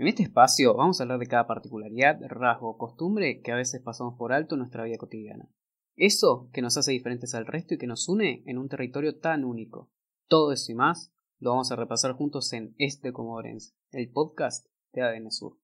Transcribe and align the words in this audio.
En 0.00 0.08
este 0.08 0.22
espacio 0.22 0.72
vamos 0.72 0.98
a 0.98 1.02
hablar 1.02 1.18
de 1.18 1.26
cada 1.26 1.46
particularidad, 1.46 2.18
rasgo 2.26 2.70
o 2.70 2.78
costumbre 2.78 3.42
que 3.42 3.52
a 3.52 3.54
veces 3.54 3.82
pasamos 3.82 4.14
por 4.16 4.32
alto 4.32 4.54
en 4.54 4.60
nuestra 4.60 4.84
vida 4.84 4.96
cotidiana. 4.96 5.50
Eso 5.94 6.48
que 6.54 6.62
nos 6.62 6.78
hace 6.78 6.92
diferentes 6.92 7.34
al 7.34 7.44
resto 7.44 7.74
y 7.74 7.76
que 7.76 7.86
nos 7.86 8.08
une 8.08 8.42
en 8.46 8.56
un 8.56 8.70
territorio 8.70 9.18
tan 9.18 9.44
único. 9.44 9.90
Todo 10.26 10.52
eso 10.52 10.72
y 10.72 10.74
más 10.74 11.12
lo 11.38 11.50
vamos 11.50 11.70
a 11.70 11.76
repasar 11.76 12.14
juntos 12.14 12.50
en 12.54 12.74
Este 12.78 13.12
Comodorense, 13.12 13.74
el 13.90 14.10
podcast 14.10 14.66
de 14.94 15.02
ADN 15.02 15.30
Sur. 15.30 15.58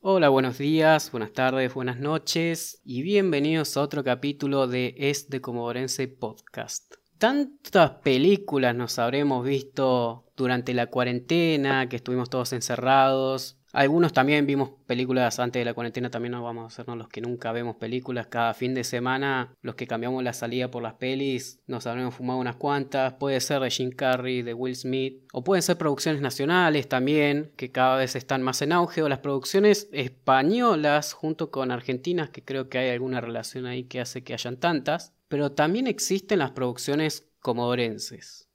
Hola, 0.00 0.30
buenos 0.30 0.56
días, 0.56 1.10
buenas 1.10 1.34
tardes, 1.34 1.74
buenas 1.74 2.00
noches 2.00 2.80
y 2.82 3.02
bienvenidos 3.02 3.76
a 3.76 3.82
otro 3.82 4.04
capítulo 4.04 4.66
de 4.68 4.94
Este 4.96 5.42
Comodorense 5.42 6.08
Podcast. 6.08 7.03
Tantas 7.24 7.90
películas 8.02 8.74
nos 8.74 8.98
habremos 8.98 9.46
visto 9.46 10.26
durante 10.36 10.74
la 10.74 10.88
cuarentena, 10.88 11.88
que 11.88 11.96
estuvimos 11.96 12.28
todos 12.28 12.52
encerrados. 12.52 13.56
Algunos 13.72 14.12
también 14.12 14.44
vimos 14.44 14.72
películas 14.86 15.38
antes 15.38 15.58
de 15.58 15.64
la 15.64 15.72
cuarentena, 15.72 16.10
también 16.10 16.32
nos 16.32 16.42
vamos 16.42 16.64
a 16.64 16.66
hacernos 16.66 16.98
los 16.98 17.08
que 17.08 17.22
nunca 17.22 17.50
vemos 17.52 17.76
películas. 17.76 18.26
Cada 18.26 18.52
fin 18.52 18.74
de 18.74 18.84
semana, 18.84 19.54
los 19.62 19.74
que 19.74 19.86
cambiamos 19.86 20.22
la 20.22 20.34
salida 20.34 20.70
por 20.70 20.82
las 20.82 20.96
pelis, 20.96 21.60
nos 21.66 21.86
habremos 21.86 22.14
fumado 22.14 22.38
unas 22.40 22.56
cuantas. 22.56 23.14
Puede 23.14 23.40
ser 23.40 23.62
de 23.62 23.70
Jim 23.70 23.90
Carrey, 23.90 24.42
de 24.42 24.52
Will 24.52 24.76
Smith, 24.76 25.22
o 25.32 25.42
pueden 25.42 25.62
ser 25.62 25.78
producciones 25.78 26.20
nacionales 26.20 26.90
también, 26.90 27.52
que 27.56 27.72
cada 27.72 27.96
vez 27.96 28.16
están 28.16 28.42
más 28.42 28.60
en 28.60 28.72
auge, 28.72 29.02
o 29.02 29.08
las 29.08 29.20
producciones 29.20 29.88
españolas 29.92 31.14
junto 31.14 31.50
con 31.50 31.70
argentinas, 31.70 32.28
que 32.28 32.44
creo 32.44 32.68
que 32.68 32.76
hay 32.76 32.90
alguna 32.90 33.22
relación 33.22 33.64
ahí 33.64 33.84
que 33.84 34.02
hace 34.02 34.22
que 34.22 34.34
hayan 34.34 34.58
tantas 34.58 35.14
pero 35.34 35.50
también 35.50 35.88
existen 35.88 36.38
las 36.38 36.52
producciones 36.52 37.26
comodorenses. 37.40 38.48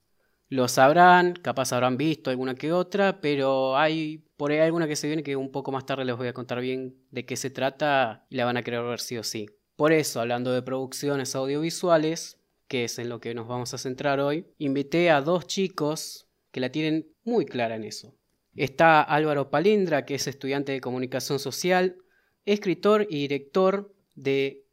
Lo 0.48 0.66
sabrán, 0.66 1.34
capaz 1.34 1.74
habrán 1.74 1.98
visto 1.98 2.30
alguna 2.30 2.54
que 2.54 2.72
otra, 2.72 3.20
pero 3.20 3.76
hay 3.76 4.24
por 4.38 4.50
ahí 4.50 4.60
alguna 4.60 4.88
que 4.88 4.96
se 4.96 5.06
viene 5.06 5.22
que 5.22 5.36
un 5.36 5.52
poco 5.52 5.72
más 5.72 5.84
tarde 5.84 6.06
les 6.06 6.16
voy 6.16 6.28
a 6.28 6.32
contar 6.32 6.58
bien 6.62 6.96
de 7.10 7.26
qué 7.26 7.36
se 7.36 7.50
trata 7.50 8.24
y 8.30 8.36
la 8.36 8.46
van 8.46 8.56
a 8.56 8.62
querer 8.62 8.82
ver 8.82 8.98
sí 8.98 9.18
o 9.18 9.22
sí. 9.22 9.50
Por 9.76 9.92
eso, 9.92 10.22
hablando 10.22 10.52
de 10.52 10.62
producciones 10.62 11.34
audiovisuales, 11.34 12.38
que 12.66 12.84
es 12.84 12.98
en 12.98 13.10
lo 13.10 13.20
que 13.20 13.34
nos 13.34 13.46
vamos 13.46 13.74
a 13.74 13.78
centrar 13.78 14.18
hoy, 14.18 14.46
invité 14.56 15.10
a 15.10 15.20
dos 15.20 15.46
chicos 15.46 16.28
que 16.50 16.60
la 16.60 16.72
tienen 16.72 17.12
muy 17.24 17.44
clara 17.44 17.76
en 17.76 17.84
eso. 17.84 18.16
Está 18.56 19.02
Álvaro 19.02 19.50
Palindra, 19.50 20.06
que 20.06 20.14
es 20.14 20.26
estudiante 20.26 20.72
de 20.72 20.80
comunicación 20.80 21.38
social, 21.40 21.98
escritor 22.46 23.06
y 23.10 23.18
director 23.18 23.94
de 24.14 24.64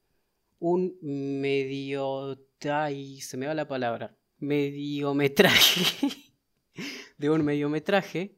un 0.59 0.97
medio... 1.01 2.39
Ay, 2.69 3.21
se 3.21 3.37
me 3.37 3.47
va 3.47 3.53
la 3.53 3.67
palabra. 3.67 4.15
Mediometraje. 4.39 6.09
de 7.17 7.29
un 7.29 7.43
mediometraje 7.43 8.37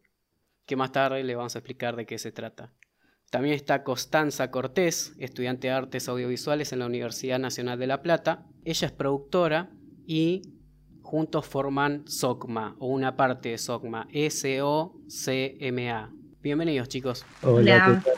que 0.66 0.76
más 0.76 0.92
tarde 0.92 1.23
le 1.23 1.36
vamos 1.36 1.56
a 1.56 1.59
explicar 1.59 1.95
de 1.95 2.06
qué 2.06 2.17
se 2.17 2.31
trata. 2.31 2.73
También 3.30 3.56
está 3.56 3.84
Constanza 3.84 4.50
Cortés, 4.50 5.14
estudiante 5.20 5.67
de 5.67 5.73
artes 5.73 6.09
audiovisuales 6.09 6.73
en 6.73 6.80
la 6.80 6.88
Universidad 6.88 7.39
Nacional 7.39 7.78
de 7.78 7.88
La 7.88 8.02
Plata. 8.02 8.45
Ella 8.66 8.88
es 8.88 8.92
productora 8.92 9.70
y 10.06 10.42
juntos 11.02 11.45
forman 11.45 12.08
SOCMA 12.08 12.76
o 12.80 12.88
una 12.88 13.16
parte 13.16 13.50
de 13.50 13.58
SOCMA, 13.58 14.08
S-O-C-M-A. 14.11 16.11
Bienvenidos 16.42 16.88
chicos. 16.88 17.26
Hola. 17.44 18.02
¿Qué, 18.04 18.11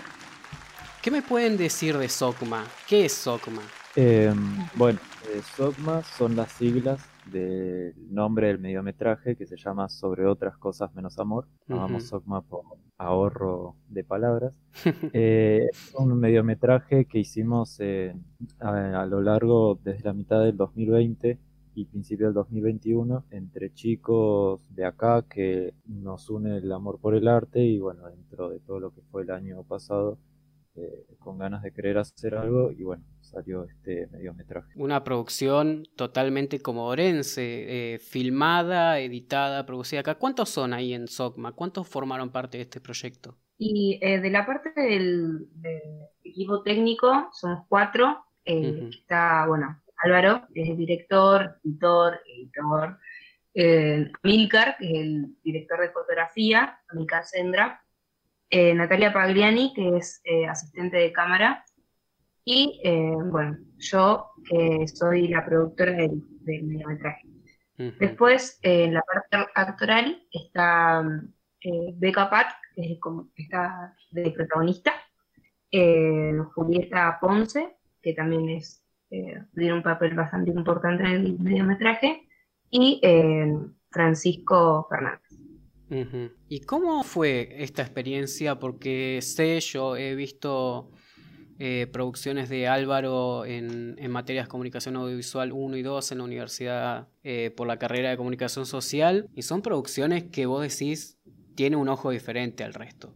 ¿Qué 1.02 1.12
me 1.12 1.22
pueden 1.22 1.58
decir 1.58 1.98
de 1.98 2.08
SOCMA? 2.08 2.66
¿Qué 2.88 3.06
es 3.06 3.14
SOCMA? 3.14 3.64
Em, 3.96 4.38
bueno, 4.78 5.00
eh, 5.28 5.42
SOCMA 5.58 6.02
son 6.04 6.38
las 6.38 6.54
siglas 6.54 7.06
del 7.30 7.94
nombre 8.10 8.48
del 8.48 8.58
mediometraje 8.58 9.36
que 9.36 9.46
se 9.46 9.58
llama 9.58 9.90
Sobre 9.90 10.26
otras 10.26 10.58
cosas 10.58 10.94
menos 10.96 11.20
amor. 11.20 11.46
Llamamos 11.68 12.06
SOCMA 12.06 12.42
por 12.42 12.64
ahorro 12.98 13.76
de 13.90 14.04
palabras. 14.04 14.54
Eh, 15.14 15.68
es 15.70 15.94
un 15.98 16.18
mediometraje 16.18 17.06
que 17.06 17.20
hicimos 17.20 17.80
a, 18.60 19.06
lo 19.06 19.22
largo 19.22 19.78
desde 19.84 20.04
la 20.04 20.14
mitad 20.14 20.42
del 20.42 20.56
2020 20.56 21.38
y 21.76 21.86
principio 21.86 22.28
del 22.28 22.34
2021 22.34 23.26
entre 23.32 23.74
chicos 23.74 24.62
de 24.70 24.86
acá 24.86 25.24
que 25.30 25.74
nos 25.86 26.30
une 26.30 26.58
el 26.58 26.72
amor 26.72 27.00
por 27.00 27.14
el 27.16 27.28
arte 27.28 27.62
y 27.62 27.80
bueno, 27.80 28.08
dentro 28.08 28.50
de 28.50 28.60
todo 28.60 28.80
lo 28.80 28.92
que 28.94 29.02
fue 29.12 29.24
el 29.24 29.32
año 29.32 29.64
pasado, 29.64 30.18
eh, 30.76 31.06
con 31.20 31.38
ganas 31.38 31.62
de 31.64 31.74
querer 31.74 31.98
hacer 31.98 32.36
algo 32.36 32.72
y 32.72 32.84
bueno, 32.84 33.04
salió 33.20 33.66
este 33.66 34.08
mediometraje. 34.08 34.72
Una 34.76 35.04
producción 35.04 35.84
totalmente 35.96 36.62
comodorense, 36.62 37.94
eh, 37.94 38.00
filmada, 38.00 39.00
editada, 39.00 39.66
producida 39.66 40.02
acá. 40.02 40.16
¿Cuántos 40.16 40.50
son 40.50 40.74
ahí 40.74 40.94
en 40.94 41.08
SOCMA? 41.08 41.54
¿Cuántos 41.54 41.88
formaron 41.88 42.30
parte 42.30 42.58
de 42.58 42.64
este 42.64 42.82
proyecto? 42.82 43.38
Y 43.58 44.00
eh, 44.02 44.20
de 44.20 44.30
la 44.30 44.46
parte 44.46 44.72
del, 44.76 45.48
equipo 46.24 46.64
técnico 46.64 47.30
somos 47.34 47.66
cuatro. 47.68 48.26
Eh, 48.46 48.90
está, 48.90 49.46
bueno, 49.48 49.82
Álvaro, 49.98 50.48
que 50.54 50.64
es 50.64 50.70
el 50.70 50.78
director, 50.78 51.60
editor, 51.64 52.20
editor. 52.26 52.98
Milcar, 54.24 54.78
que 54.78 54.86
es 54.86 54.94
el 55.02 55.36
director 55.44 55.82
de 55.82 55.90
fotografía, 55.90 56.80
Milcar 56.94 57.26
Sendra. 57.26 57.84
Natalia 58.52 59.14
Pagliani, 59.14 59.74
que 59.74 59.98
es 59.98 60.22
asistente 60.50 60.98
de 60.98 61.14
cámara, 61.14 61.64
y 62.44 62.82
eh, 62.84 63.14
bueno, 63.26 63.58
yo 63.78 64.32
que 64.50 64.88
soy 64.88 65.28
la 65.28 65.46
productora 65.46 65.94
del, 65.94 66.24
mediometraje. 66.44 67.28
Después, 68.00 68.60
eh, 68.62 68.84
en 68.84 68.94
la 68.94 69.02
parte 69.02 69.52
actoral 69.56 70.24
está 70.32 71.04
eh, 71.62 71.94
Becca 71.96 72.30
Pat, 72.30 72.52
que 72.76 72.94
es 72.94 73.00
como, 73.00 73.30
está 73.36 73.96
de 74.12 74.30
protagonista, 74.32 74.94
Julieta 76.54 77.18
Ponce, 77.20 77.78
que 78.02 78.14
también 78.14 78.50
es, 78.50 78.86
tiene 79.10 79.74
un 79.74 79.82
papel 79.82 80.14
bastante 80.14 80.52
importante 80.52 81.04
en 81.04 81.12
el 81.12 81.40
mediometraje, 81.40 82.28
y 82.70 83.02
Francisco 83.90 84.86
Fernández. 84.90 85.31
¿Y 86.48 86.62
cómo 86.62 87.04
fue 87.04 87.56
esta 87.60 87.82
experiencia? 87.82 88.60
Porque 88.60 89.20
sé, 89.22 89.60
yo 89.60 89.98
he 89.98 90.16
visto 90.16 90.92
eh, 91.60 91.88
producciones 91.92 92.50
de 92.50 92.68
Álvaro 92.68 93.46
en, 93.46 93.96
materias 94.10 94.46
de 94.46 94.50
comunicación 94.50 94.96
audiovisual 94.96 95.52
1 95.52 95.78
y 95.78 95.82
2 95.84 96.12
en 96.12 96.18
la 96.18 96.24
universidad 96.24 97.10
eh, 97.24 97.52
por 97.56 97.68
la 97.68 97.78
carrera 97.78 98.10
de 98.10 98.18
comunicación 98.18 98.66
social 98.66 99.30
y 99.36 99.44
son 99.44 99.62
producciones 99.62 100.24
que 100.24 100.46
vos 100.46 100.64
decís 100.64 101.20
tiene 101.56 101.76
un 101.76 101.90
ojo 101.90 102.10
diferente 102.10 102.64
al 102.64 102.74
resto. 102.74 103.14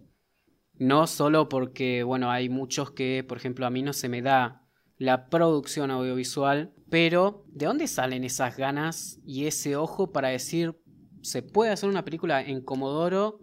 No 0.77 1.07
solo 1.07 1.49
porque, 1.49 2.03
bueno, 2.03 2.29
hay 2.29 2.49
muchos 2.49 2.91
que, 2.91 3.25
por 3.27 3.37
ejemplo, 3.37 3.65
a 3.65 3.69
mí 3.69 3.81
no 3.81 3.93
se 3.93 4.09
me 4.09 4.21
da 4.21 4.67
la 4.97 5.29
producción 5.29 5.89
audiovisual, 5.89 6.73
pero 6.89 7.45
¿de 7.47 7.65
dónde 7.65 7.87
salen 7.87 8.23
esas 8.23 8.57
ganas 8.57 9.19
y 9.25 9.47
ese 9.47 9.75
ojo 9.75 10.11
para 10.11 10.29
decir, 10.29 10.75
se 11.25 11.41
puede 11.41 11.71
hacer 11.71 11.89
una 11.89 12.05
película 12.05 12.41
en 12.41 12.61
Comodoro 12.61 13.39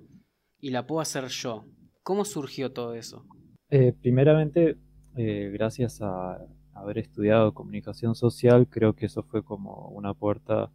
y 0.61 0.71
la 0.71 0.87
puedo 0.87 1.01
hacer 1.01 1.27
yo? 1.27 1.65
¿Cómo 2.05 2.25
surgió 2.25 2.73
todo 2.73 2.95
eso? 2.95 3.27
Eh, 3.71 3.93
primeramente, 4.01 4.77
eh, 5.17 5.51
gracias 5.53 6.01
a 6.01 6.39
haber 6.75 6.99
estudiado 6.99 7.53
comunicación 7.53 8.15
social, 8.15 8.69
creo 8.69 8.95
que 8.95 9.07
eso 9.07 9.25
fue 9.25 9.43
como 9.43 9.89
una 9.89 10.15
puerta 10.15 10.71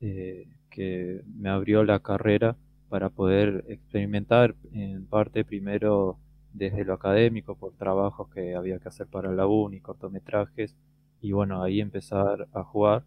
eh, 0.00 0.48
que 0.70 1.22
me 1.26 1.48
abrió 1.48 1.82
la 1.82 1.98
carrera 1.98 2.56
para 2.88 3.10
poder 3.10 3.64
experimentar 3.68 4.54
en 4.72 5.06
parte 5.06 5.44
primero 5.44 6.18
desde 6.52 6.84
lo 6.84 6.94
académico 6.94 7.56
por 7.56 7.72
trabajos 7.74 8.28
que 8.28 8.54
había 8.54 8.78
que 8.78 8.88
hacer 8.88 9.08
para 9.08 9.32
la 9.32 9.46
uni, 9.46 9.80
cortometrajes 9.80 10.76
y 11.20 11.32
bueno, 11.32 11.62
ahí 11.62 11.80
empezar 11.80 12.48
a 12.52 12.62
jugar. 12.62 13.04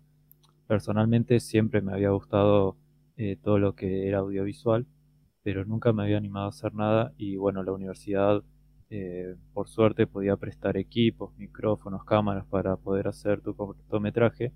Personalmente 0.68 1.40
siempre 1.40 1.82
me 1.82 1.94
había 1.94 2.10
gustado 2.10 2.76
eh, 3.18 3.38
todo 3.42 3.60
lo 3.60 3.76
que 3.76 4.08
era 4.08 4.20
audiovisual, 4.20 4.86
pero 5.44 5.66
nunca 5.66 5.94
me 5.94 6.04
había 6.04 6.18
animado 6.18 6.48
a 6.48 6.50
hacer 6.50 6.74
nada 6.74 7.14
y 7.18 7.38
bueno, 7.38 7.64
la 7.64 7.72
universidad 7.72 8.44
eh, 8.90 9.36
por 9.54 9.70
suerte 9.70 10.08
podía 10.08 10.36
prestar 10.38 10.78
equipos, 10.78 11.36
micrófonos, 11.38 12.04
cámaras 12.04 12.46
para 12.48 12.76
poder 12.78 13.08
hacer 13.08 13.42
tu 13.42 13.56
cortometraje. 13.56 14.54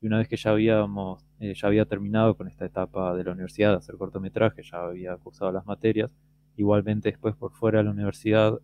Y 0.00 0.06
una 0.06 0.18
vez 0.18 0.28
que 0.28 0.36
ya 0.36 0.50
habíamos, 0.52 1.26
eh, 1.40 1.54
ya 1.54 1.68
había 1.68 1.84
terminado 1.84 2.36
con 2.36 2.48
esta 2.48 2.64
etapa 2.64 3.14
de 3.16 3.24
la 3.24 3.32
universidad 3.32 3.72
de 3.72 3.76
hacer 3.78 3.96
cortometraje, 3.96 4.62
ya 4.62 4.84
había 4.84 5.16
cursado 5.16 5.52
las 5.52 5.66
materias, 5.66 6.14
igualmente 6.56 7.10
después 7.10 7.34
por 7.36 7.52
fuera 7.52 7.78
de 7.78 7.84
la 7.84 7.90
universidad 7.90 8.60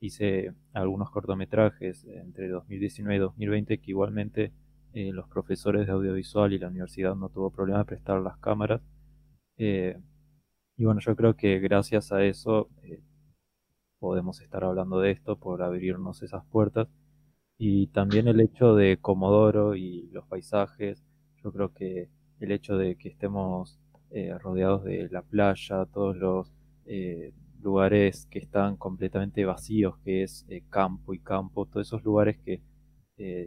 hice 0.00 0.52
algunos 0.72 1.10
cortometrajes 1.10 2.04
entre 2.04 2.48
2019 2.48 3.16
y 3.16 3.18
2020 3.20 3.78
que 3.78 3.90
igualmente 3.90 4.52
los 4.94 5.28
profesores 5.28 5.86
de 5.86 5.92
audiovisual 5.92 6.52
y 6.52 6.58
la 6.58 6.68
universidad 6.68 7.16
no 7.16 7.28
tuvo 7.28 7.50
problema 7.50 7.80
de 7.80 7.84
prestar 7.84 8.20
las 8.20 8.38
cámaras. 8.38 8.80
y 9.56 10.84
bueno, 10.84 11.00
yo 11.00 11.16
creo 11.16 11.36
que 11.36 11.58
gracias 11.60 12.12
a 12.12 12.24
eso 12.24 12.68
podemos 13.98 14.40
estar 14.40 14.64
hablando 14.64 15.00
de 15.00 15.12
esto 15.12 15.36
por 15.38 15.62
abrirnos 15.62 16.22
esas 16.22 16.44
puertas. 16.46 16.88
Y 17.58 17.88
también 17.88 18.28
el 18.28 18.40
hecho 18.40 18.74
de 18.74 18.98
Comodoro 18.98 19.74
y 19.76 20.08
los 20.12 20.26
paisajes, 20.26 21.04
yo 21.42 21.52
creo 21.52 21.72
que 21.72 22.10
el 22.40 22.52
hecho 22.52 22.76
de 22.76 22.96
que 22.96 23.08
estemos 23.08 23.80
rodeados 24.40 24.84
de 24.84 25.08
la 25.10 25.22
playa, 25.22 25.86
todos 25.86 26.16
los 26.16 26.52
lugares 27.62 28.26
que 28.30 28.38
están 28.40 28.76
completamente 28.76 29.44
vacíos, 29.44 29.96
que 30.04 30.22
es 30.22 30.46
campo 30.70 31.14
y 31.14 31.18
campo, 31.20 31.66
todos 31.66 31.86
esos 31.88 32.04
lugares 32.04 32.38
que 32.44 32.60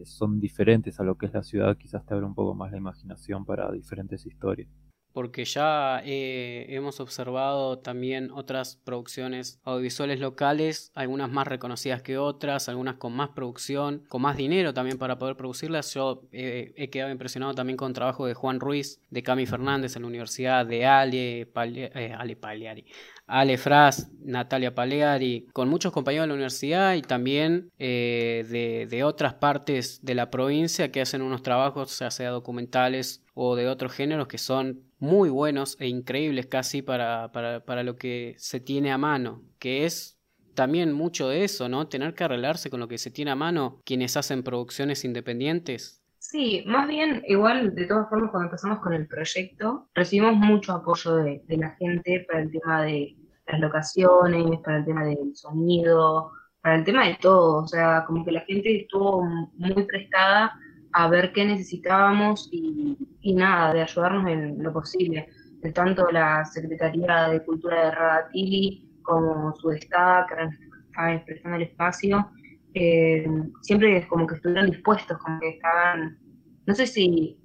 son 0.05 0.39
diferentes 0.39 0.99
a 0.99 1.03
lo 1.03 1.17
que 1.17 1.27
es 1.27 1.33
la 1.33 1.43
ciudad, 1.43 1.77
quizás 1.77 2.05
te 2.05 2.13
abre 2.13 2.25
un 2.25 2.35
poco 2.35 2.55
más 2.55 2.71
la 2.71 2.77
imaginación 2.77 3.45
para 3.45 3.71
diferentes 3.71 4.25
historias 4.25 4.69
porque 5.17 5.45
ya 5.45 6.03
eh, 6.05 6.67
hemos 6.69 6.99
observado 6.99 7.79
también 7.79 8.29
otras 8.29 8.75
producciones 8.75 9.59
audiovisuales 9.63 10.19
locales, 10.19 10.91
algunas 10.93 11.31
más 11.31 11.47
reconocidas 11.47 12.03
que 12.03 12.19
otras, 12.19 12.69
algunas 12.69 12.97
con 12.97 13.13
más 13.13 13.29
producción, 13.29 14.03
con 14.09 14.21
más 14.21 14.37
dinero 14.37 14.75
también 14.75 14.99
para 14.99 15.17
poder 15.17 15.35
producirlas. 15.35 15.91
Yo 15.91 16.21
eh, 16.31 16.71
he 16.77 16.91
quedado 16.91 17.11
impresionado 17.11 17.55
también 17.55 17.77
con 17.77 17.87
el 17.87 17.95
trabajo 17.95 18.27
de 18.27 18.35
Juan 18.35 18.59
Ruiz, 18.59 19.01
de 19.09 19.23
Cami 19.23 19.47
Fernández 19.47 19.95
en 19.95 20.03
la 20.03 20.07
Universidad 20.07 20.67
de 20.67 20.85
Ale, 20.85 21.49
eh, 21.65 22.13
Ale 22.15 22.35
Pagliari, 22.35 22.85
Ale 23.25 23.57
Fras, 23.57 24.11
Natalia 24.23 24.75
Paleari, 24.75 25.47
con 25.51 25.67
muchos 25.67 25.91
compañeros 25.91 26.25
de 26.25 26.27
la 26.27 26.33
universidad 26.35 26.93
y 26.93 27.01
también 27.01 27.71
de, 27.79 28.85
de, 28.87 29.03
otras 29.03 29.33
partes 29.33 29.99
de 30.03 30.13
la 30.13 30.29
provincia 30.29 30.91
que 30.91 31.01
hacen 31.01 31.23
unos 31.23 31.41
trabajos, 31.41 31.97
ya 31.97 32.11
sea 32.11 32.29
documentales 32.29 33.23
o 33.33 33.55
de 33.55 33.67
otros 33.67 33.93
géneros 33.93 34.27
que 34.27 34.37
son 34.37 34.86
muy 34.99 35.29
buenos 35.29 35.77
e 35.79 35.87
increíbles 35.87 36.47
casi 36.47 36.81
para, 36.81 37.31
para, 37.31 37.63
para 37.63 37.83
lo 37.83 37.95
que 37.95 38.35
se 38.37 38.59
tiene 38.59 38.91
a 38.91 38.97
mano, 38.97 39.43
que 39.59 39.85
es 39.85 40.17
también 40.53 40.91
mucho 40.91 41.29
de 41.29 41.43
eso, 41.43 41.69
¿no? 41.69 41.87
Tener 41.87 42.15
que 42.15 42.23
arreglarse 42.23 42.69
con 42.69 42.79
lo 42.79 42.87
que 42.87 42.97
se 42.97 43.11
tiene 43.11 43.31
a 43.31 43.35
mano 43.35 43.81
quienes 43.85 44.17
hacen 44.17 44.41
producciones 44.41 45.05
independientes. 45.05 46.01
Sí, 46.17 46.63
más 46.65 46.87
bien, 46.87 47.23
igual, 47.27 47.75
de 47.75 47.85
todas 47.85 48.09
formas, 48.09 48.31
cuando 48.31 48.47
empezamos 48.47 48.79
con 48.79 48.93
el 48.93 49.07
proyecto, 49.07 49.87
recibimos 49.93 50.35
mucho 50.35 50.73
apoyo 50.73 51.15
de, 51.17 51.43
de 51.47 51.57
la 51.57 51.69
gente 51.75 52.25
para 52.27 52.41
el 52.41 52.51
tema 52.51 52.81
de 52.83 53.15
las 53.45 53.59
locaciones, 53.61 54.59
para 54.63 54.77
el 54.79 54.85
tema 54.85 55.05
del 55.05 55.35
sonido, 55.35 56.31
para 56.61 56.75
el 56.75 56.83
tema 56.83 57.07
de 57.07 57.17
todo. 57.21 57.63
O 57.63 57.67
sea, 57.67 58.03
como 58.05 58.25
que 58.25 58.31
la 58.31 58.41
gente 58.41 58.81
estuvo 58.81 59.23
muy 59.53 59.83
prestada 59.83 60.53
a 60.93 61.07
ver 61.09 61.31
qué 61.33 61.45
necesitábamos 61.45 62.49
y, 62.51 62.97
nada, 63.33 63.73
de 63.73 63.81
ayudarnos 63.81 64.27
en 64.29 64.63
lo 64.63 64.73
posible. 64.73 65.27
De 65.61 65.71
tanto 65.71 66.09
la 66.11 66.45
Secretaría 66.45 67.29
de 67.29 67.43
Cultura 67.43 67.85
de 67.85 67.91
Radatili 67.91 68.89
como 69.01 69.55
su 69.55 69.71
staff, 69.71 70.27
que 70.27 70.49
estaban 70.87 71.25
prestando 71.25 71.57
el 71.57 71.63
espacio, 71.63 72.29
eh, 72.73 73.27
siempre 73.61 74.07
como 74.07 74.27
que 74.27 74.35
estuvieron 74.35 74.69
dispuestos, 74.69 75.17
como 75.17 75.39
que 75.39 75.49
estaban, 75.49 76.17
no 76.65 76.75
sé 76.75 76.85
si 76.85 77.39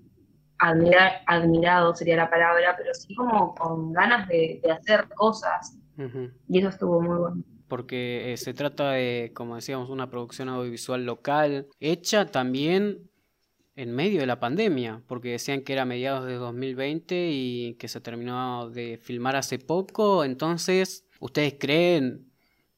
admirar, 0.59 1.23
admirado 1.27 1.95
sería 1.95 2.17
la 2.17 2.31
palabra, 2.31 2.75
pero 2.77 2.93
sí 2.95 3.15
como 3.15 3.55
con 3.55 3.93
ganas 3.93 4.29
de, 4.29 4.61
hacer 4.71 5.09
cosas. 5.15 5.79
Y 6.49 6.59
eso 6.59 6.69
estuvo 6.69 7.01
muy 7.01 7.17
bueno 7.17 7.45
porque 7.73 8.35
eh, 8.35 8.37
se 8.37 8.53
trata 8.53 8.91
de, 8.91 9.33
como 9.35 9.55
decíamos, 9.55 9.89
una 9.89 10.11
producción 10.11 10.51
audiovisual 10.51 11.07
local, 11.07 11.69
hecha 11.81 12.27
también 12.27 13.11
en 13.75 13.93
medio 13.93 14.21
de 14.21 14.27
la 14.27 14.41
pandemia, 14.41 15.03
porque 15.07 15.31
decían 15.31 15.63
que 15.63 15.73
era 15.73 15.85
mediados 15.85 16.27
de 16.27 16.35
2020 16.35 17.31
y 17.33 17.75
que 17.75 17.89
se 17.89 18.01
terminó 18.01 18.71
de 18.71 18.99
filmar 18.99 19.37
hace 19.37 19.59
poco, 19.59 20.25
entonces, 20.25 21.09
¿ustedes 21.21 21.57
creen, 21.59 22.31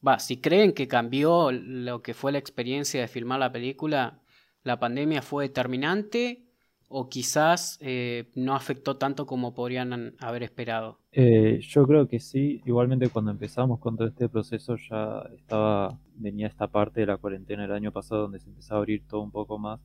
va, 0.05 0.19
si 0.19 0.37
creen 0.37 0.73
que 0.73 0.87
cambió 0.87 1.51
lo 1.51 2.01
que 2.01 2.13
fue 2.13 2.31
la 2.31 2.37
experiencia 2.37 3.01
de 3.01 3.07
filmar 3.07 3.39
la 3.39 3.51
película, 3.51 4.21
la 4.63 4.79
pandemia 4.79 5.21
fue 5.21 5.45
determinante 5.45 6.45
o 6.87 7.09
quizás 7.09 7.77
eh, 7.81 8.29
no 8.35 8.55
afectó 8.55 8.95
tanto 8.95 9.25
como 9.25 9.53
podrían 9.53 10.15
haber 10.19 10.43
esperado? 10.43 10.99
Eh, 11.11 11.59
yo 11.61 11.85
creo 11.85 12.07
que 12.07 12.19
sí, 12.19 12.61
igualmente 12.65 13.09
cuando 13.09 13.31
empezamos 13.31 13.79
con 13.79 13.97
todo 13.97 14.07
este 14.07 14.29
proceso 14.29 14.75
ya 14.77 15.23
estaba, 15.35 15.99
venía 16.15 16.47
esta 16.47 16.67
parte 16.67 17.01
de 17.01 17.07
la 17.07 17.17
cuarentena 17.17 17.65
el 17.65 17.71
año 17.71 17.91
pasado 17.91 18.23
donde 18.23 18.39
se 18.39 18.49
empezó 18.49 18.75
a 18.75 18.77
abrir 18.77 19.05
todo 19.07 19.21
un 19.21 19.31
poco 19.31 19.57
más 19.57 19.81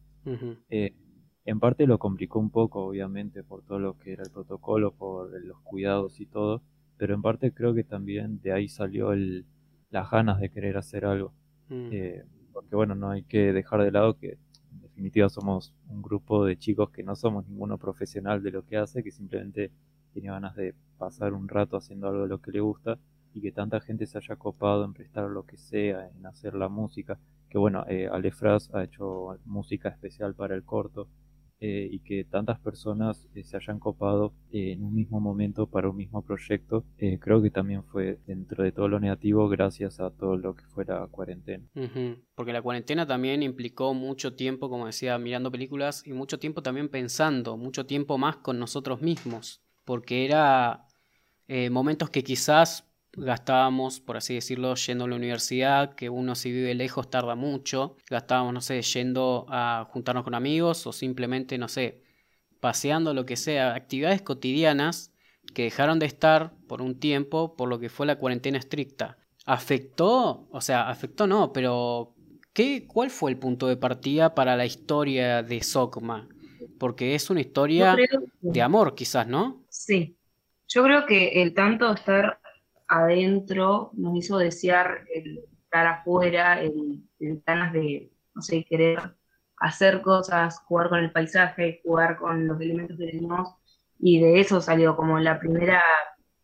eh, 0.68 0.94
en 1.44 1.60
parte 1.60 1.86
lo 1.86 1.98
complicó 1.98 2.38
un 2.38 2.50
poco, 2.50 2.84
obviamente, 2.84 3.42
por 3.42 3.62
todo 3.62 3.78
lo 3.78 3.98
que 3.98 4.12
era 4.12 4.22
el 4.22 4.30
protocolo, 4.30 4.92
por 4.92 5.30
los 5.42 5.58
cuidados 5.60 6.20
y 6.20 6.26
todo, 6.26 6.62
pero 6.96 7.14
en 7.14 7.22
parte 7.22 7.52
creo 7.52 7.74
que 7.74 7.84
también 7.84 8.40
de 8.42 8.52
ahí 8.52 8.68
salió 8.68 9.12
el, 9.12 9.46
las 9.90 10.10
ganas 10.10 10.40
de 10.40 10.50
querer 10.50 10.76
hacer 10.76 11.04
algo. 11.04 11.32
Mm. 11.68 11.88
Eh, 11.92 12.24
porque 12.52 12.76
bueno, 12.76 12.94
no 12.94 13.10
hay 13.10 13.22
que 13.22 13.52
dejar 13.52 13.82
de 13.82 13.90
lado 13.90 14.18
que 14.18 14.38
en 14.72 14.80
definitiva 14.82 15.28
somos 15.28 15.72
un 15.88 16.02
grupo 16.02 16.44
de 16.44 16.56
chicos 16.56 16.90
que 16.90 17.02
no 17.02 17.16
somos 17.16 17.46
ninguno 17.48 17.78
profesional 17.78 18.42
de 18.42 18.50
lo 18.50 18.64
que 18.64 18.76
hace, 18.76 19.02
que 19.02 19.10
simplemente 19.10 19.70
tiene 20.12 20.28
ganas 20.28 20.54
de 20.56 20.74
pasar 20.98 21.32
un 21.32 21.48
rato 21.48 21.76
haciendo 21.76 22.08
algo 22.08 22.22
de 22.22 22.28
lo 22.28 22.40
que 22.40 22.52
le 22.52 22.60
gusta 22.60 22.98
y 23.34 23.40
que 23.40 23.52
tanta 23.52 23.80
gente 23.80 24.06
se 24.06 24.18
haya 24.18 24.36
copado 24.36 24.84
en 24.84 24.92
prestar 24.92 25.30
lo 25.30 25.44
que 25.44 25.56
sea, 25.56 26.08
en 26.08 26.26
hacer 26.26 26.54
la 26.54 26.68
música 26.68 27.18
que 27.50 27.58
bueno, 27.58 27.84
eh, 27.88 28.08
Alefraz 28.10 28.72
ha 28.74 28.84
hecho 28.84 29.36
música 29.44 29.88
especial 29.88 30.34
para 30.34 30.54
el 30.54 30.64
corto 30.64 31.08
eh, 31.62 31.88
y 31.90 31.98
que 31.98 32.24
tantas 32.24 32.58
personas 32.60 33.28
eh, 33.34 33.44
se 33.44 33.56
hayan 33.56 33.78
copado 33.78 34.32
eh, 34.50 34.72
en 34.72 34.82
un 34.82 34.94
mismo 34.94 35.20
momento 35.20 35.66
para 35.66 35.90
un 35.90 35.96
mismo 35.96 36.22
proyecto, 36.22 36.86
creo 37.20 37.42
que 37.42 37.50
también 37.50 37.84
fue 37.84 38.18
dentro 38.26 38.64
de 38.64 38.72
todo 38.72 38.88
lo 38.88 38.98
negativo 38.98 39.46
gracias 39.48 40.00
a 40.00 40.10
todo 40.10 40.38
lo 40.38 40.54
que 40.54 40.64
fue 40.66 40.86
la 40.86 41.06
cuarentena. 41.08 41.66
Porque 42.34 42.54
la 42.54 42.62
cuarentena 42.62 43.06
también 43.06 43.42
implicó 43.42 43.92
mucho 43.92 44.34
tiempo, 44.34 44.70
como 44.70 44.86
decía, 44.86 45.18
mirando 45.18 45.50
películas 45.50 46.06
y 46.06 46.14
mucho 46.14 46.38
tiempo 46.38 46.62
también 46.62 46.88
pensando, 46.88 47.58
mucho 47.58 47.84
tiempo 47.84 48.16
más 48.16 48.36
con 48.36 48.58
nosotros 48.58 49.02
mismos, 49.02 49.60
porque 49.84 50.24
era 50.24 50.86
momentos 51.70 52.08
que 52.10 52.22
quizás 52.22 52.89
gastábamos, 53.12 54.00
por 54.00 54.16
así 54.16 54.34
decirlo, 54.34 54.74
yendo 54.74 55.04
a 55.04 55.08
la 55.08 55.16
universidad, 55.16 55.94
que 55.94 56.08
uno 56.08 56.34
si 56.34 56.52
vive 56.52 56.74
lejos 56.74 57.10
tarda 57.10 57.34
mucho, 57.34 57.96
gastábamos, 58.08 58.54
no 58.54 58.60
sé, 58.60 58.80
yendo 58.82 59.46
a 59.48 59.86
juntarnos 59.90 60.24
con 60.24 60.34
amigos 60.34 60.86
o 60.86 60.92
simplemente, 60.92 61.58
no 61.58 61.68
sé, 61.68 62.02
paseando, 62.60 63.14
lo 63.14 63.26
que 63.26 63.36
sea, 63.36 63.74
actividades 63.74 64.22
cotidianas 64.22 65.12
que 65.54 65.64
dejaron 65.64 65.98
de 65.98 66.06
estar 66.06 66.52
por 66.68 66.82
un 66.82 66.98
tiempo 67.00 67.56
por 67.56 67.68
lo 67.68 67.78
que 67.78 67.88
fue 67.88 68.06
la 68.06 68.16
cuarentena 68.16 68.58
estricta. 68.58 69.18
¿Afectó? 69.46 70.46
O 70.50 70.60
sea, 70.60 70.88
afectó 70.88 71.26
no, 71.26 71.52
pero 71.52 72.14
¿qué, 72.52 72.86
¿cuál 72.86 73.10
fue 73.10 73.30
el 73.30 73.38
punto 73.38 73.66
de 73.66 73.76
partida 73.76 74.34
para 74.34 74.56
la 74.56 74.66
historia 74.66 75.42
de 75.42 75.62
Sokma? 75.62 76.28
Porque 76.78 77.14
es 77.14 77.30
una 77.30 77.40
historia 77.40 77.96
de 78.40 78.62
amor, 78.62 78.94
quizás, 78.94 79.26
¿no? 79.26 79.64
Sí. 79.68 80.16
Yo 80.68 80.84
creo 80.84 81.04
que 81.04 81.42
el 81.42 81.52
tanto 81.52 81.92
estar 81.92 82.39
adentro 82.90 83.92
nos 83.94 84.16
hizo 84.16 84.36
desear 84.36 85.04
el 85.14 85.44
estar 85.62 85.86
afuera, 85.86 86.60
el, 86.60 87.04
ganas 87.46 87.72
de, 87.72 88.12
no 88.34 88.42
sé, 88.42 88.64
querer 88.64 89.14
hacer 89.58 90.02
cosas, 90.02 90.58
jugar 90.66 90.88
con 90.88 90.98
el 90.98 91.12
paisaje, 91.12 91.80
jugar 91.84 92.16
con 92.18 92.48
los 92.48 92.60
elementos 92.60 92.98
que 92.98 93.06
tenemos, 93.06 93.54
y 94.00 94.20
de 94.20 94.40
eso 94.40 94.60
salió 94.60 94.96
como 94.96 95.20
la 95.20 95.38
primera 95.38 95.82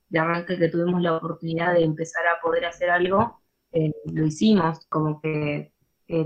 de 0.08 0.18
arranque 0.20 0.56
que 0.56 0.68
tuvimos 0.68 1.02
la 1.02 1.16
oportunidad 1.16 1.74
de 1.74 1.82
empezar 1.82 2.24
a 2.28 2.40
poder 2.40 2.64
hacer 2.64 2.90
algo, 2.90 3.42
eh, 3.72 3.92
lo 4.12 4.24
hicimos, 4.24 4.86
como 4.86 5.20
que, 5.20 5.72
eh, 6.06 6.24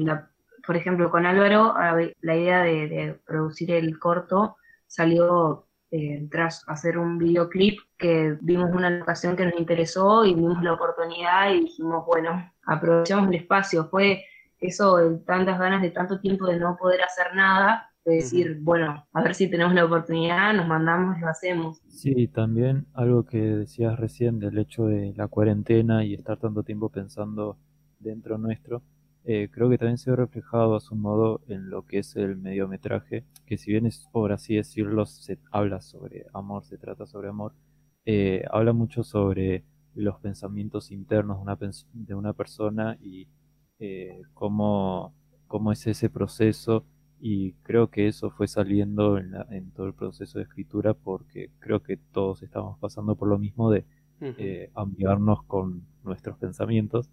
por 0.67 0.77
ejemplo, 0.77 1.11
con 1.11 1.25
Álvaro, 1.25 1.75
la 2.21 2.37
idea 2.37 2.63
de, 2.63 2.89
de 2.89 3.15
producir 3.25 3.71
el 3.71 3.99
corto 3.99 4.57
salió 4.87 5.70
eh, 5.93 6.29
tras 6.31 6.63
hacer 6.69 6.99
un 6.99 7.19
videoclip 7.19 7.81
que 7.99 8.37
vimos 8.41 8.71
una 8.73 8.91
locación 8.91 9.37
que 9.37 9.45
nos 9.45 9.59
interesó 9.59 10.25
y 10.25 10.35
vimos 10.35 10.63
la 10.63 10.75
oportunidad 10.75 11.53
y 11.53 11.63
dijimos, 11.63 12.07
bueno, 12.07 12.53
aprovechamos 12.65 13.29
el 13.29 13.35
espacio. 13.35 13.89
Fue 13.89 14.25
eso, 14.61 14.99
tantas 15.27 15.59
ganas 15.59 15.83
de 15.83 15.91
tanto 15.91 16.21
tiempo 16.21 16.47
de 16.47 16.61
no 16.61 16.77
poder 16.77 17.03
hacer 17.03 17.35
nada, 17.35 17.91
de 18.05 18.15
decir, 18.15 18.59
bueno, 18.61 19.07
a 19.13 19.23
ver 19.23 19.35
si 19.35 19.51
tenemos 19.51 19.75
la 19.75 19.85
oportunidad, 19.85 20.55
nos 20.55 20.69
mandamos 20.69 21.19
y 21.19 21.21
lo 21.23 21.29
hacemos. 21.29 21.83
Sí, 21.89 22.29
también 22.29 22.87
algo 22.95 23.25
que 23.25 23.39
decías 23.39 23.99
recién 23.99 24.39
del 24.39 24.59
hecho 24.59 24.87
de 24.87 25.13
la 25.17 25.29
cuarentena 25.29 26.05
y 26.05 26.15
estar 26.15 26.39
tanto 26.39 26.63
tiempo 26.63 26.89
pensando 26.89 27.59
dentro 27.99 28.39
nuestro, 28.39 28.83
eh, 29.33 29.49
creo 29.49 29.71
que 29.71 29.79
también 29.79 29.97
se 29.97 30.11
ve 30.11 30.17
reflejado 30.17 30.75
a 30.75 30.81
su 30.81 30.97
modo 30.97 31.41
en 31.47 31.71
lo 31.71 31.87
que 31.87 32.01
es 32.01 32.17
el 32.17 32.37
mediometraje, 32.37 33.25
que 33.47 33.59
si 33.59 33.71
bien 33.71 33.87
es, 33.87 34.09
por 34.11 34.33
así 34.33 34.57
decirlo, 34.57 35.07
se 35.07 35.39
habla 35.53 35.81
sobre 35.81 36.27
amor, 36.33 36.65
se 36.65 36.77
trata 36.79 37.07
sobre 37.07 37.29
amor, 37.29 37.55
eh, 38.05 38.43
habla 38.51 38.73
mucho 38.73 39.05
sobre 39.05 39.63
los 39.95 40.19
pensamientos 40.19 40.91
internos 40.91 41.37
de 41.37 41.43
una, 41.43 41.59
de 41.93 42.15
una 42.17 42.33
persona 42.33 42.99
y 43.01 43.29
eh, 43.79 44.21
cómo, 44.35 45.15
cómo, 45.47 45.71
es 45.71 45.87
ese 45.87 46.11
proceso 46.11 46.85
y 47.21 47.53
creo 47.63 47.89
que 47.89 48.09
eso 48.09 48.31
fue 48.31 48.49
saliendo 48.49 49.17
en, 49.17 49.37
en, 49.51 49.71
todo 49.71 49.87
el 49.87 49.95
proceso 49.95 50.39
de 50.41 50.45
escritura 50.45 50.93
porque 50.93 51.51
creo 51.61 51.85
que 51.85 51.99
todos 51.99 52.43
estamos 52.43 52.81
pasando 52.81 53.15
por 53.15 53.29
lo 53.29 53.39
mismo 53.39 53.71
de 53.71 53.85
uh 54.21 55.47
con 55.47 55.87
nuestros 56.03 56.37
pensamientos 56.37 57.09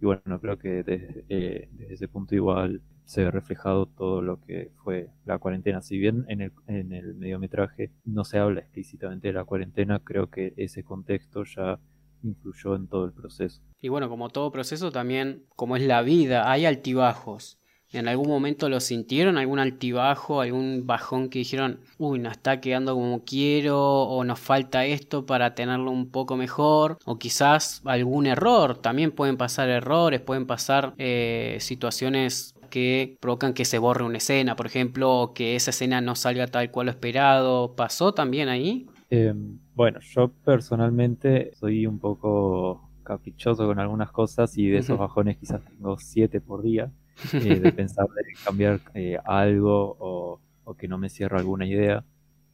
y 0.00 0.06
bueno, 0.06 0.40
creo 0.40 0.58
que 0.58 0.82
desde, 0.82 1.24
eh, 1.28 1.68
desde, 1.72 1.94
ese 1.94 2.08
punto 2.08 2.34
igual 2.34 2.80
se 3.04 3.24
ve 3.24 3.30
reflejado 3.30 3.86
todo 3.86 4.22
lo 4.22 4.40
que 4.40 4.70
fue 4.82 5.10
la 5.26 5.38
cuarentena. 5.38 5.82
Si 5.82 5.98
bien 5.98 6.24
en 6.28 6.40
el, 6.40 6.52
en 6.68 6.92
el 6.92 7.14
mediometraje 7.14 7.90
no 8.04 8.24
se 8.24 8.38
habla 8.38 8.60
explícitamente 8.60 9.28
de 9.28 9.34
la 9.34 9.44
cuarentena, 9.44 9.98
creo 9.98 10.30
que 10.30 10.54
ese 10.56 10.84
contexto 10.84 11.44
ya 11.44 11.78
influyó 12.22 12.76
en 12.76 12.86
todo 12.86 13.04
el 13.04 13.12
proceso. 13.12 13.62
Y 13.80 13.88
bueno, 13.88 14.08
como 14.08 14.30
todo 14.30 14.50
proceso 14.52 14.90
también, 14.90 15.44
como 15.56 15.76
es 15.76 15.82
la 15.82 16.02
vida, 16.02 16.50
hay 16.50 16.66
altibajos. 16.66 17.59
¿En 17.92 18.06
algún 18.06 18.28
momento 18.28 18.68
lo 18.68 18.78
sintieron? 18.78 19.36
¿Algún 19.36 19.58
altibajo? 19.58 20.40
¿Algún 20.40 20.86
bajón 20.86 21.28
que 21.28 21.40
dijeron, 21.40 21.80
uy, 21.98 22.20
no 22.20 22.30
está 22.30 22.60
quedando 22.60 22.94
como 22.94 23.24
quiero? 23.24 23.80
¿O 23.80 24.22
nos 24.24 24.38
falta 24.38 24.84
esto 24.84 25.26
para 25.26 25.54
tenerlo 25.54 25.90
un 25.90 26.08
poco 26.08 26.36
mejor? 26.36 26.98
¿O 27.04 27.18
quizás 27.18 27.82
algún 27.84 28.26
error? 28.26 28.78
También 28.78 29.10
pueden 29.10 29.36
pasar 29.36 29.68
errores, 29.68 30.20
pueden 30.20 30.46
pasar 30.46 30.94
eh, 30.98 31.56
situaciones 31.60 32.54
que 32.70 33.16
provocan 33.20 33.52
que 33.52 33.64
se 33.64 33.78
borre 33.78 34.04
una 34.04 34.18
escena, 34.18 34.54
por 34.54 34.66
ejemplo, 34.66 35.20
o 35.20 35.34
que 35.34 35.56
esa 35.56 35.70
escena 35.70 36.00
no 36.00 36.14
salga 36.14 36.46
tal 36.46 36.70
cual 36.70 36.86
lo 36.86 36.92
esperado. 36.92 37.74
¿Pasó 37.74 38.14
también 38.14 38.48
ahí? 38.48 38.86
Em, 39.10 39.58
bueno, 39.74 39.98
yo 40.00 40.28
personalmente 40.44 41.50
soy 41.58 41.86
un 41.86 41.98
poco 41.98 42.88
caprichoso 43.02 43.66
con 43.66 43.80
algunas 43.80 44.12
cosas 44.12 44.56
y 44.56 44.68
de 44.68 44.78
esos 44.78 44.96
bajones 44.96 45.36
quizás 45.36 45.64
tengo 45.64 45.98
siete 45.98 46.40
por 46.40 46.62
día. 46.62 46.92
Eh, 47.34 47.60
de 47.60 47.72
pensar 47.72 48.06
de 48.08 48.22
cambiar 48.44 48.80
eh, 48.94 49.18
algo 49.24 49.96
o, 49.98 50.40
que 50.78 50.86
no 50.86 50.98
me 50.98 51.08
cierra 51.08 51.38
alguna 51.38 51.66
idea. 51.66 52.04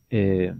Eh, 0.08 0.54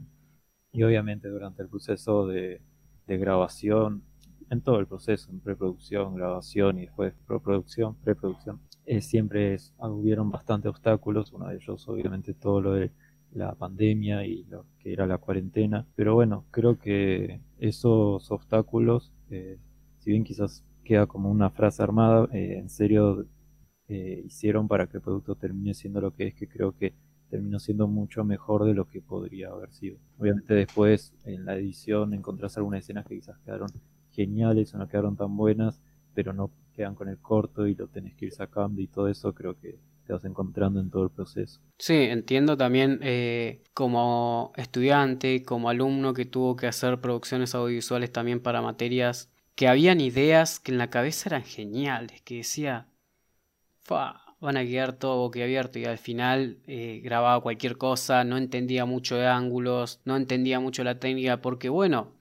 y 0.72 0.82
obviamente 0.82 1.28
durante 1.28 1.62
el 1.62 1.68
proceso 1.68 2.26
de, 2.26 2.60
grabación, 3.06 4.02
en 4.50 4.60
todo 4.60 4.78
el 4.78 4.86
proceso, 4.86 5.30
en 5.30 5.40
preproducción, 5.40 6.14
grabación 6.14 6.78
y 6.78 6.82
después 6.82 7.14
preproducción, 7.26 7.94
preproducción, 7.96 8.60
siempre 9.00 9.56
hubieron 9.78 10.30
bastantes 10.30 10.68
obstáculos, 10.68 11.32
uno 11.32 11.48
de 11.48 11.56
ellos 11.56 11.88
obviamente 11.88 12.34
todo 12.34 12.60
lo 12.60 12.72
de 12.74 12.90
la 13.32 13.54
pandemia 13.54 14.24
y 14.26 14.44
lo 14.44 14.66
que 14.78 14.92
era 14.92 15.06
la 15.06 15.18
cuarentena, 15.18 15.86
pero 15.96 16.14
bueno, 16.14 16.44
creo 16.50 16.78
que 16.78 17.40
esos 17.58 18.30
obstáculos, 18.30 19.12
si 19.28 20.10
bien 20.10 20.24
quizás 20.24 20.62
queda 20.84 21.06
como 21.06 21.30
una 21.30 21.50
frase 21.50 21.82
armada, 21.82 22.28
en 22.32 22.68
serio 22.68 23.26
eh, 23.88 24.22
hicieron 24.24 24.68
para 24.68 24.86
que 24.86 24.96
el 24.98 25.02
producto 25.02 25.34
termine 25.36 25.74
siendo 25.74 26.00
lo 26.00 26.12
que 26.12 26.28
es, 26.28 26.34
que 26.34 26.48
creo 26.48 26.76
que 26.76 26.94
terminó 27.30 27.58
siendo 27.58 27.88
mucho 27.88 28.24
mejor 28.24 28.64
de 28.64 28.74
lo 28.74 28.86
que 28.86 29.00
podría 29.00 29.48
haber 29.48 29.72
sido. 29.72 29.98
Obviamente 30.18 30.54
después 30.54 31.12
en 31.24 31.44
la 31.44 31.56
edición 31.56 32.14
encontrás 32.14 32.56
algunas 32.56 32.80
escenas 32.80 33.06
que 33.06 33.16
quizás 33.16 33.38
quedaron 33.44 33.68
geniales 34.10 34.74
o 34.74 34.78
no 34.78 34.88
quedaron 34.88 35.16
tan 35.16 35.36
buenas, 35.36 35.80
pero 36.14 36.32
no 36.32 36.50
quedan 36.74 36.94
con 36.94 37.08
el 37.08 37.18
corto 37.18 37.66
y 37.66 37.74
lo 37.74 37.88
tenés 37.88 38.14
que 38.14 38.26
ir 38.26 38.32
sacando 38.32 38.80
y 38.80 38.86
todo 38.86 39.08
eso 39.08 39.34
creo 39.34 39.58
que 39.58 39.78
te 40.06 40.12
vas 40.12 40.24
encontrando 40.24 40.80
en 40.80 40.90
todo 40.90 41.04
el 41.04 41.10
proceso. 41.10 41.60
Sí, 41.78 41.94
entiendo 41.94 42.56
también 42.56 43.00
eh, 43.02 43.62
como 43.74 44.52
estudiante, 44.56 45.42
como 45.42 45.68
alumno 45.68 46.14
que 46.14 46.24
tuvo 46.24 46.54
que 46.54 46.68
hacer 46.68 47.00
producciones 47.00 47.54
audiovisuales 47.54 48.12
también 48.12 48.40
para 48.40 48.62
materias, 48.62 49.30
que 49.56 49.68
habían 49.68 50.00
ideas 50.00 50.60
que 50.60 50.70
en 50.70 50.78
la 50.78 50.90
cabeza 50.90 51.30
eran 51.30 51.42
geniales, 51.42 52.22
que 52.22 52.36
decía, 52.36 52.88
van 53.88 54.56
a 54.56 54.64
quedar 54.64 54.92
todo 54.92 55.18
boquiabierto 55.18 55.78
y 55.78 55.84
al 55.84 55.98
final 55.98 56.58
eh, 56.66 57.00
grababa 57.02 57.40
cualquier 57.40 57.78
cosa, 57.78 58.24
no 58.24 58.36
entendía 58.36 58.84
mucho 58.84 59.16
de 59.16 59.26
ángulos, 59.26 60.00
no 60.04 60.16
entendía 60.16 60.60
mucho 60.60 60.84
la 60.84 60.98
técnica, 60.98 61.40
porque 61.40 61.68
bueno, 61.68 62.12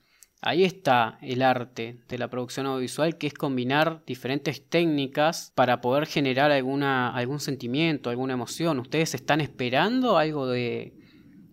ahí 0.41 0.63
está 0.63 1.17
el 1.21 1.41
arte 1.41 1.99
de 2.07 2.17
la 2.17 2.29
producción 2.29 2.67
audiovisual, 2.67 3.17
que 3.17 3.27
es 3.27 3.33
combinar 3.33 4.03
diferentes 4.05 4.67
técnicas 4.67 5.51
para 5.55 5.81
poder 5.81 6.05
generar 6.05 6.51
alguna, 6.51 7.09
algún 7.09 7.39
sentimiento, 7.39 8.09
alguna 8.09 8.33
emoción. 8.33 8.79
¿Ustedes 8.79 9.13
están 9.13 9.41
esperando 9.41 10.17
algo 10.17 10.47
de, 10.47 10.93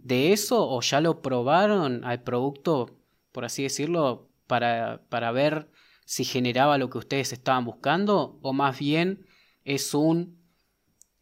de 0.02 0.33
eso 0.33 0.69
o 0.69 0.81
ya 0.81 1.00
lo 1.00 1.23
probaron 1.23 2.04
al 2.04 2.23
producto, 2.23 2.99
por 3.33 3.45
así 3.45 3.62
decirlo, 3.62 4.28
para, 4.47 5.02
para 5.09 5.33
ver 5.33 5.71
si 6.04 6.25
generaba 6.25 6.78
lo 6.78 6.90
que 6.90 6.99
ustedes 6.99 7.33
estaban 7.33 7.64
buscando 7.64 8.38
o 8.42 8.52
más 8.52 8.78
bien 8.78 9.26
es 9.64 9.95
un 9.95 10.42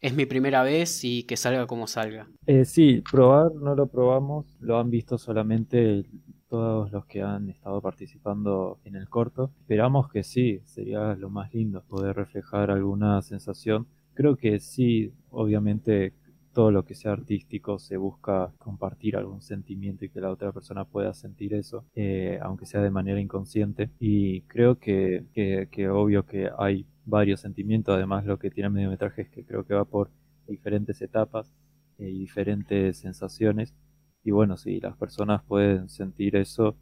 es 0.01 0.15
mi 0.15 0.25
primera 0.25 0.63
vez 0.63 1.03
y 1.03 1.23
que 1.23 1.37
salga 1.37 1.67
como 1.67 1.85
salga. 1.85 2.27
Eh, 2.47 2.65
sí, 2.65 3.03
probar 3.11 3.53
no 3.53 3.75
lo 3.75 3.87
probamos, 3.87 4.57
lo 4.59 4.79
han 4.79 4.89
visto 4.89 5.17
solamente 5.19 6.03
todos 6.49 6.91
los 6.91 7.05
que 7.05 7.21
han 7.21 7.49
estado 7.49 7.81
participando 7.81 8.79
en 8.83 8.95
el 8.95 9.07
corto. 9.07 9.51
Esperamos 9.61 10.09
que 10.09 10.23
sí, 10.23 10.59
sería 10.65 11.15
lo 11.15 11.29
más 11.29 11.53
lindo 11.53 11.83
poder 11.87 12.15
reflejar 12.15 12.71
alguna 12.71 13.21
sensación. 13.21 13.87
Creo 14.15 14.35
que 14.35 14.59
sí, 14.59 15.13
obviamente 15.29 16.13
todo 16.51 16.71
lo 16.71 16.83
que 16.83 16.95
sea 16.95 17.13
artístico 17.13 17.79
se 17.79 17.95
busca 17.95 18.51
compartir 18.57 19.15
algún 19.15 19.41
sentimiento 19.41 20.03
y 20.03 20.09
que 20.09 20.19
la 20.19 20.31
otra 20.31 20.51
persona 20.51 20.83
pueda 20.83 21.13
sentir 21.13 21.53
eso, 21.53 21.85
eh, 21.95 22.37
aunque 22.41 22.65
sea 22.65 22.81
de 22.81 22.89
manera 22.89 23.21
inconsciente. 23.21 23.89
Y 23.99 24.41
creo 24.41 24.77
que, 24.77 25.25
que, 25.33 25.69
que 25.71 25.89
obvio 25.89 26.25
que 26.25 26.49
hay 26.57 26.85
varios 27.11 27.41
sentimientos. 27.41 27.93
Además, 27.93 28.25
lo 28.25 28.39
que 28.39 28.49
tiene 28.49 28.67
el 28.67 28.73
mediometraje 28.73 29.21
es 29.21 29.29
que 29.29 29.45
creo 29.45 29.63
que 29.65 29.75
va 29.75 29.85
por 29.85 30.09
diferentes 30.47 30.99
etapas 31.03 31.53
eh, 31.99 32.09
y 32.09 32.19
diferentes 32.19 32.97
sensaciones. 32.97 33.75
Y 34.23 34.31
bueno, 34.31 34.57
si 34.57 34.79
las 34.79 34.97
personas 34.97 35.43
pueden 35.43 35.89
sentir 35.89 36.35
eso 36.35 36.75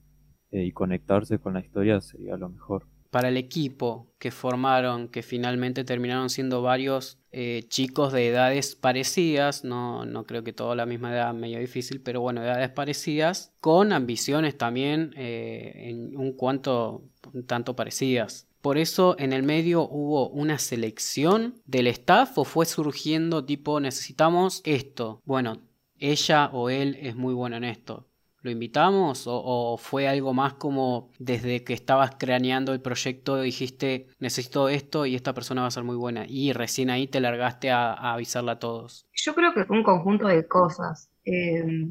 eh, 0.52 0.64
y 0.64 0.72
conectarse 0.72 1.40
con 1.40 1.54
la 1.54 1.60
historia, 1.60 2.00
sería 2.00 2.38
lo 2.38 2.50
mejor. 2.50 2.88
Para 3.10 3.30
el 3.30 3.38
equipo 3.38 4.14
que 4.20 4.30
formaron, 4.30 5.08
que 5.08 5.24
finalmente 5.24 5.84
terminaron 5.84 6.30
siendo 6.30 6.62
varios 6.62 7.18
eh, 7.32 7.64
chicos 7.68 8.14
de 8.14 8.28
edades 8.28 8.76
parecidas, 8.76 9.64
no, 9.64 10.06
no 10.06 10.26
creo 10.26 10.44
que 10.44 10.54
toda 10.54 10.76
la 10.76 10.86
misma 10.86 11.12
edad, 11.12 11.34
medio 11.34 11.60
difícil, 11.60 12.02
pero 12.02 12.22
bueno, 12.22 12.44
edades 12.44 12.70
parecidas, 12.70 13.52
con 13.62 13.94
ambiciones 13.94 14.60
también 14.60 15.12
en 15.16 16.16
un 16.16 16.34
cuanto 16.34 17.04
un 17.34 17.46
tanto 17.48 17.76
parecidas. 17.76 18.49
Por 18.62 18.78
eso 18.78 19.16
en 19.20 19.32
el 19.32 19.44
medio 19.44 19.88
hubo 19.88 20.30
una 20.30 20.58
selección 20.58 21.56
del 21.66 21.88
staff 21.88 22.38
o 22.38 22.44
fue 22.44 22.66
surgiendo 22.66 23.46
tipo 23.46 23.80
necesitamos 23.80 24.62
esto. 24.66 25.22
Bueno, 25.24 25.62
ella 25.98 26.50
o 26.52 26.70
él 26.70 26.98
es 27.00 27.16
muy 27.16 27.34
bueno 27.34 27.56
en 27.56 27.64
esto. 27.64 28.08
¿Lo 28.42 28.52
invitamos 28.52 29.26
o, 29.28 29.78
fue 29.78 30.08
algo 30.08 30.34
más 30.34 30.54
como 30.54 31.10
desde 31.20 31.64
que 31.64 31.74
estabas 31.74 32.16
craneando 32.18 32.72
el 32.72 32.80
proyecto 32.80 33.42
dijiste 33.42 34.08
necesito 34.20 34.70
esto 34.70 35.06
y 35.06 35.16
esta 35.16 35.34
persona 35.34 35.62
va 35.62 35.68
a 35.68 35.72
ser 35.72 35.84
muy 35.84 35.98
buena 35.98 36.26
y 36.26 36.54
recién 36.54 36.90
ahí 36.90 37.08
te 37.08 37.20
largaste 37.20 37.70
a, 37.70 37.94
avisarla 38.14 38.54
a 38.54 38.60
todos? 38.60 39.08
Yo 39.14 39.36
creo 39.36 39.54
que 39.54 39.66
fue 39.66 39.78
un 39.78 39.84
conjunto 39.84 40.28
de 40.28 40.48
cosas. 40.48 41.10
Eh, 41.26 41.90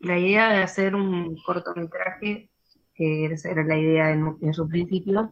la 0.00 0.18
idea 0.18 0.50
de 0.50 0.62
hacer 0.62 0.94
un 0.94 1.36
cortometraje, 1.44 2.50
que 2.94 3.24
era 3.24 3.64
la 3.64 3.78
idea 3.78 4.10
en 4.10 4.54
su 4.54 4.66
principio, 4.68 5.30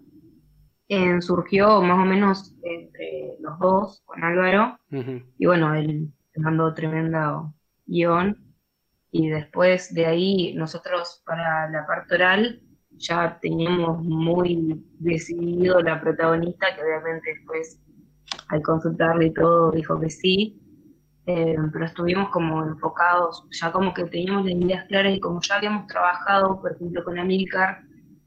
surgió 1.21 1.81
más 1.83 1.99
o 1.99 2.05
menos 2.05 2.55
entre 2.63 3.37
los 3.41 3.59
dos 3.59 4.03
con 4.05 4.25
Álvaro. 4.25 4.79
Y 5.39 5.47
bueno, 5.47 5.75
él 5.75 6.13
mandó 6.37 6.75
tremendo 6.75 7.55
guion. 7.87 8.37
Y 9.13 9.29
después 9.29 9.93
de 9.95 10.07
ahí, 10.07 10.55
nosotros 10.55 11.23
para 11.27 11.69
la 11.71 11.87
parte 11.87 12.15
oral 12.15 12.63
ya 12.93 13.39
teníamos 13.41 14.05
muy 14.05 14.85
decidido 14.99 15.81
la 15.81 16.01
protagonista, 16.01 16.67
que 16.75 16.83
obviamente 16.83 17.35
después 17.35 17.81
al 18.49 18.63
consultarle 18.63 19.27
y 19.27 19.35
todo 19.35 19.73
dijo 19.73 19.99
que 19.99 20.11
sí. 20.11 20.61
Eh, 21.27 21.57
pero 21.73 21.85
estuvimos 21.85 22.31
como 22.31 22.65
enfocados, 22.65 23.47
ya 23.51 23.71
como 23.71 23.95
que 23.95 24.05
teníamos 24.05 24.47
las 24.47 24.55
ideas 24.55 24.85
claras 24.89 25.15
y 25.15 25.21
como 25.21 25.41
ya 25.41 25.57
habíamos 25.57 25.87
trabajado, 25.87 26.61
por 26.61 26.73
ejemplo, 26.73 27.05
con 27.05 27.19
Amilcar, 27.19 27.83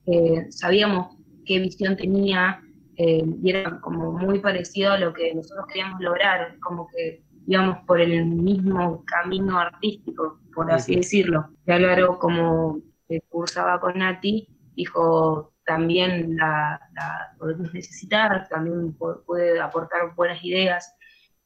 eh, 0.05 0.47
sabíamos 0.51 1.17
qué 1.45 1.59
visión 1.59 1.95
tenía, 1.95 2.61
eh, 2.95 3.23
y 3.41 3.49
era 3.49 3.79
como 3.81 4.11
muy 4.11 4.39
parecido 4.39 4.91
a 4.91 4.97
lo 4.97 5.13
que 5.13 5.33
nosotros 5.33 5.65
queríamos 5.67 5.99
lograr, 6.01 6.57
como 6.59 6.87
que 6.87 7.23
íbamos 7.47 7.79
por 7.85 7.99
el 7.99 8.25
mismo 8.25 9.03
camino 9.05 9.59
artístico, 9.59 10.39
por 10.53 10.71
así 10.71 10.95
decirlo. 10.95 11.49
Y 11.65 11.71
Álvaro, 11.71 12.19
como 12.19 12.79
cursaba 13.29 13.79
con 13.79 13.97
Nati, 13.97 14.47
dijo, 14.75 15.53
también 15.65 16.35
la, 16.37 16.79
podemos 17.37 17.73
necesitar, 17.73 18.47
también 18.49 18.95
puede 19.25 19.59
aportar 19.59 20.13
buenas 20.15 20.43
ideas. 20.43 20.95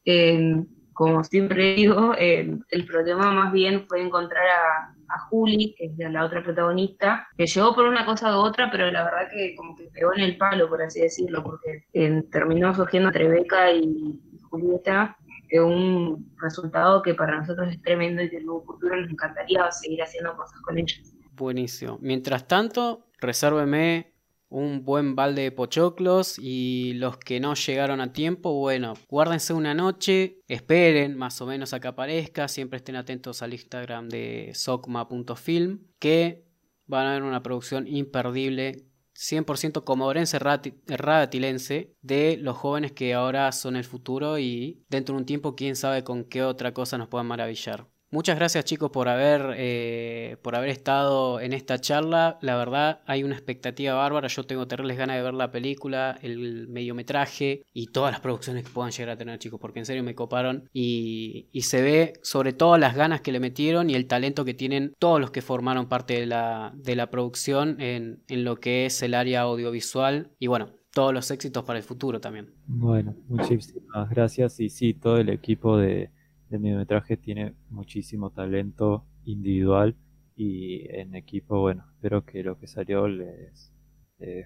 Eh, 0.06 0.64
como 0.94 1.24
siempre 1.24 1.76
digo, 1.76 2.14
el 2.16 2.86
problema 2.88 3.32
más 3.32 3.54
bien 3.54 3.88
fue 3.88 4.02
encontrar 4.02 4.46
a, 4.48 4.97
a 5.10 5.20
Juli, 5.20 5.76
que 5.78 5.86
es 5.86 5.98
la 5.98 6.26
otra 6.26 6.44
protagonista, 6.44 7.28
que 7.38 7.48
llegó 7.48 7.74
por 7.74 7.86
una 7.86 8.06
cosa 8.06 8.38
u 8.38 8.42
otra, 8.42 8.70
pero 8.72 8.90
la 8.92 9.04
verdad 9.04 9.28
que 9.32 9.56
como 9.56 9.76
que 9.76 9.90
pegó 9.94 10.14
en 10.14 10.22
el 10.22 10.38
palo, 10.38 10.70
por 10.70 10.82
así 10.82 11.02
decirlo, 11.02 11.44
porque 11.44 11.86
eh, 11.94 12.24
terminó 12.32 12.74
surgiendo 12.74 13.12
Trebeca 13.12 13.72
y 13.72 14.20
Julieta, 14.50 15.18
de 15.50 15.62
un 15.62 16.34
resultado 16.42 17.02
que 17.02 17.14
para 17.14 17.38
nosotros 17.38 17.70
es 17.70 17.82
tremendo 17.82 18.22
y 18.22 18.30
que 18.30 18.38
en 18.38 18.50
un 18.50 18.64
futuro 18.64 19.00
nos 19.00 19.10
encantaría 19.10 19.72
seguir 19.72 20.02
haciendo 20.02 20.36
cosas 20.36 20.60
con 20.62 20.78
ellas. 20.78 21.14
Buenísimo. 21.32 21.98
Mientras 22.02 22.48
tanto, 22.48 23.08
resérveme 23.20 24.17
un 24.50 24.86
buen 24.86 25.16
balde 25.16 25.44
de 25.44 25.52
pochoclos 25.52 26.38
y 26.40 26.94
los 26.96 27.18
que 27.18 27.40
no 27.40 27.54
llegaron 27.54 28.02
a 28.02 28.14
tiempo, 28.14 28.54
bueno, 28.54 28.94
guárdense 29.10 29.54
una 29.54 29.74
noche, 29.74 30.42
esperen 30.48 31.18
más 31.18 31.42
o 31.42 31.46
menos 31.46 31.74
a 31.74 31.80
que 31.80 31.88
aparezca, 31.88 32.48
siempre 32.48 32.78
estén 32.78 32.96
atentos 32.96 33.42
al 33.42 33.54
Instagram 33.54 34.10
de 34.10 34.52
socma.film 34.54 35.80
que 36.00 36.46
van 36.86 37.08
a 37.08 37.14
ver 37.14 37.24
una 37.24 37.44
producción 37.44 37.88
imperdible 37.88 38.88
100% 39.18 39.84
comodorense 39.84 40.38
radatilense 40.40 41.96
de 42.02 42.38
los 42.40 42.56
jóvenes 42.56 42.92
que 42.92 43.16
ahora 43.16 43.52
son 43.52 43.76
el 43.76 43.84
futuro 43.84 44.38
y 44.38 44.86
dentro 44.90 45.16
de 45.16 45.22
un 45.22 45.26
tiempo 45.26 45.56
quién 45.56 45.76
sabe 45.76 46.04
con 46.04 46.24
qué 46.24 46.44
otra 46.44 46.74
cosa 46.74 46.98
nos 46.98 47.08
puedan 47.08 47.26
maravillar. 47.26 47.88
Muchas 48.10 48.38
gracias 48.38 48.64
chicos 48.64 48.90
por 48.90 49.10
haber, 49.10 49.54
eh, 49.58 50.38
por 50.42 50.56
haber 50.56 50.70
estado 50.70 51.42
en 51.42 51.52
esta 51.52 51.80
charla. 51.80 52.38
La 52.42 52.56
verdad 52.56 53.02
hay 53.06 53.26
una 53.26 53.36
expectativa 53.36 53.96
bárbara. 53.96 54.30
Yo 54.30 54.46
tengo 54.46 54.66
terribles 54.66 54.98
ganas 54.98 55.18
de 55.18 55.24
ver 55.24 55.34
la 55.34 55.52
película, 55.52 56.18
el 56.22 56.70
mediometraje 56.70 57.66
y 57.74 57.88
todas 57.88 58.14
las 58.14 58.22
producciones 58.22 58.64
que 58.64 58.72
puedan 58.72 58.92
llegar 58.92 59.10
a 59.10 59.18
tener 59.18 59.40
chicos, 59.40 59.60
porque 59.60 59.80
en 59.80 59.86
serio 59.86 60.04
me 60.04 60.16
coparon 60.16 60.70
y, 60.72 61.50
se 61.68 61.82
ve 61.82 62.14
sobre 62.22 62.54
todo 62.54 62.78
las 62.78 62.96
ganas 62.96 63.20
que 63.20 63.34
le 63.34 63.42
metieron 63.42 63.90
y 63.90 63.96
el 63.96 64.08
talento 64.08 64.46
que 64.46 64.54
tienen 64.54 64.94
todos 65.00 65.20
los 65.20 65.32
que 65.32 65.42
formaron 65.42 65.90
parte 65.90 66.18
de 66.18 66.26
la, 66.26 66.72
de 66.76 66.96
la 66.96 67.10
producción 67.10 67.82
en, 67.82 68.24
en 68.30 68.46
lo 68.46 68.56
que 68.62 68.86
es 68.86 69.02
el 69.02 69.16
área 69.16 69.42
audiovisual. 69.42 70.32
Y 70.40 70.48
bueno, 70.48 70.70
todos 70.94 71.14
los 71.14 71.30
éxitos 71.30 71.66
para 71.66 71.78
el 71.78 71.84
futuro 71.84 72.22
también. 72.22 72.54
Bueno, 72.68 73.18
muchísimas 73.28 74.10
gracias 74.10 74.62
y 74.62 74.70
sí, 74.70 74.94
todo 74.94 75.18
el 75.18 75.28
equipo 75.28 75.78
de 75.78 76.10
el 76.56 76.60
mediometraje 76.60 77.18
tiene 77.18 77.54
muchísimo 77.70 78.32
talento 78.32 79.06
individual 79.26 79.96
y 80.36 80.88
en 80.96 81.16
equipo, 81.16 81.60
bueno, 81.60 81.86
espero 81.96 82.24
que 82.24 82.44
lo 82.44 82.60
que 82.60 82.68
salió 82.68 83.08
les, 83.08 83.74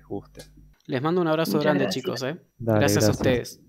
guste. 0.08 0.43
Les 0.88 1.01
mando 1.01 1.22
un 1.22 1.27
abrazo 1.27 1.60
grande, 1.60 1.89
chicos. 1.89 2.24
¿eh? 2.24 2.38
gracias, 2.60 3.08
a 3.08 3.12
ustedes. 3.12 3.62